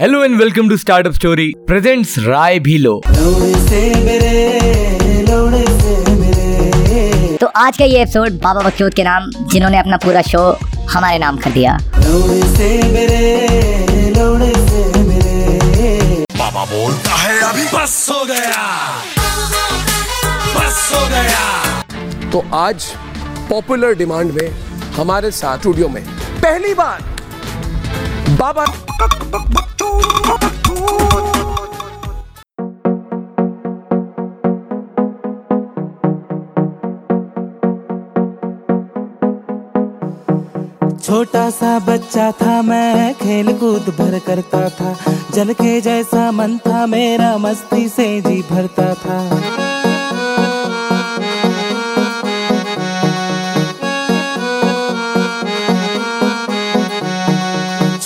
[0.00, 2.94] Hello and welcome to startup story presents राय भीलो
[7.40, 10.40] तो आज का ये एपिसोड बाबा बकचोद के नाम जिन्होंने अपना पूरा शो
[10.90, 11.76] हमारे नाम कर दिया।
[16.38, 18.66] बाबा बोलता है अभी बस हो गया।
[20.56, 22.84] बस हो गया। तो आज
[23.50, 24.48] पॉपुलर डिमांड में
[24.96, 26.04] हमारे साथ स्टूडियो में
[26.42, 27.13] पहली बार
[28.34, 28.64] बाबा।
[41.04, 44.96] छोटा सा बच्चा था, मैं खेल कूद भर करता था।
[45.34, 49.73] जल के जैसा मन था, मेरा मस्ती से जी भरता था।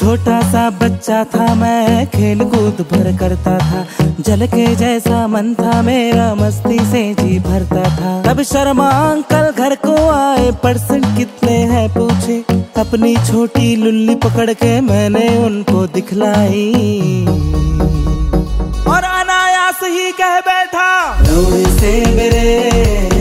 [0.08, 3.86] छोटा सा बच्चा था, मैं खेल कूद भर करता था।
[4.20, 9.74] जल के जैसा मन था, मेरा मस्ती से जी भरता था। तब शर्मा अंकल घर
[9.74, 12.44] को आए परसेंट कितने हैं पूछे।
[12.80, 16.72] अपनी छोटी लुल्ली पकड़ के मैंने उनको दिखलाई।
[18.88, 21.16] और अनायास ही कह बैठा
[21.80, 23.17] से मेरे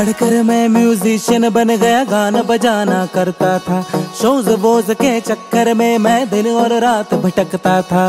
[0.00, 3.82] बढ़कर मैं म्यूजिशियन बन गया, गाना बजाना करता था।
[4.22, 8.04] शोज़ वोज के चक्कर में मैं दिन और रात भटकता था।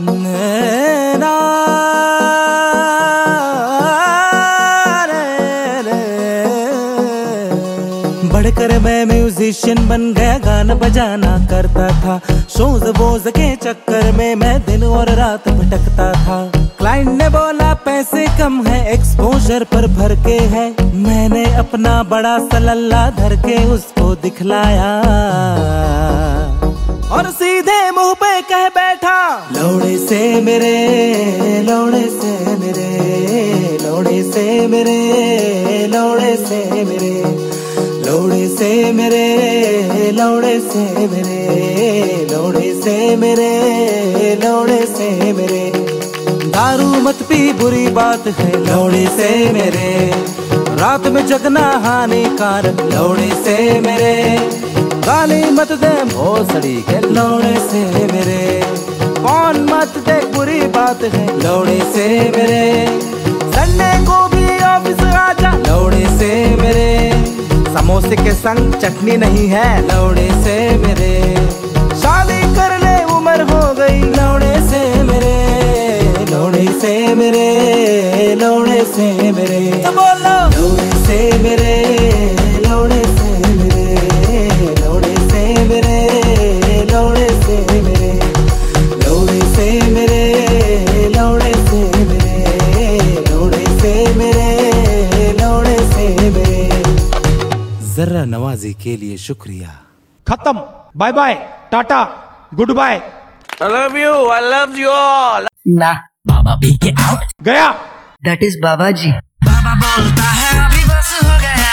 [0.00, 1.32] नैना
[8.32, 14.60] बढ़कर मैं म्यूजिशियन बन गया, गाना बजाना करता था। शोज़ वोज के चक्कर में मैं
[14.60, 20.36] दिन और रात भटकता था। क्लाइंट ने बोला, पैसे कम है एक्सपोजर पर भर के
[20.46, 20.64] है।
[20.96, 24.90] मैंने अपना बड़ा सलल्ला धर के उसको दिखलाया।
[27.10, 29.16] और सीधे मुँह पे कह बैठा,
[29.52, 30.74] लौड़े से मेरे,
[31.62, 37.14] लौड़े से मेरे, लौड़े से मेरे, लौड़े से मेरे,
[38.06, 45.85] लौड़े से मेरे, लौड़े से मेरे, लौड़े से मेरे, लौड़े से मेरे।
[46.56, 49.90] दारू मत पी, बुरी बात है लौड़े से मेरे।
[50.76, 54.14] रात में जगना हानिकारक लौड़े से मेरे।
[55.06, 58.62] गाली मत दे, भोसड़ी के लौड़े से मेरे।
[59.18, 63.00] कौन मत दे, बुरी बात है लौड़े से मेरे।
[63.50, 66.90] संडे को भी ऑफ़िस आजा लौड़े से मेरे।
[67.74, 71.14] समोसे के संग चटनी नहीं है लौड़े से मेरे।
[77.30, 81.72] मेरे लौड़े से मेरे। तो बोलो। लौड़े से मेरे
[82.68, 83.94] लौड़े से मेरे।
[84.84, 86.02] लौड़े से मेरे
[86.92, 88.12] लौड़े से मेरे।
[89.08, 90.36] लौड़े से मेरे
[91.08, 92.50] लौड़े से मेरे।
[93.30, 96.82] लौड़े से मेरे लौड़े से मेरे।
[97.94, 99.80] जरा नवाजी के लिए शुक्रिया।
[100.28, 100.60] खत्म।
[100.96, 101.34] Bye bye.
[101.72, 102.08] Tata.
[102.54, 103.00] Good bye.
[103.62, 104.14] I love you.
[104.14, 105.46] I love you all.
[105.68, 106.08] ना।
[106.46, 107.68] बाबा पी के आउट गया।
[108.24, 109.10] दैट इज़ बाबा जी
[109.46, 111.72] बाबा बोलता है अभी बस हो गया।